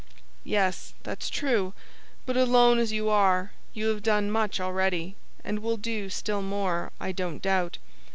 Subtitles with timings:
[0.43, 1.73] "Yes, that's true;
[2.25, 6.91] but alone as you are, you have done much already, and will do still more,
[6.99, 7.77] I don't doubt.